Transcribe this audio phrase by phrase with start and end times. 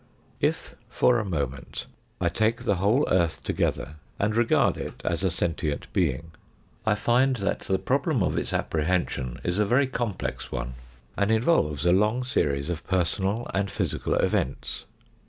[0.39, 1.85] If for a moment
[2.19, 6.31] I take the whole earth together and regard it as a sentient being,
[6.87, 10.73] I find that the problem of its apprehension is a very complex one,
[11.15, 14.85] and involves a long series of personal and physical events.